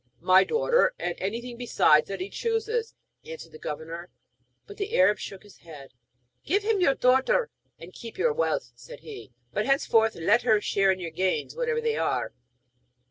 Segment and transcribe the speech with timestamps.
[0.19, 4.09] 'My daughter and anything besides that he chooses,' answered the governor.
[4.65, 5.93] But the Arab shook his head.
[6.43, 10.91] 'Give him your daughter and keep your wealth,' said he; 'but, henceforward, let her share
[10.91, 12.33] in your gains, whatever they are.'